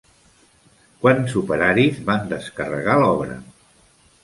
[1.03, 3.39] Quants operaris van descarregar l'obra?